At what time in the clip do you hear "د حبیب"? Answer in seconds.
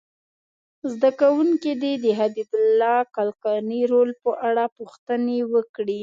2.03-2.51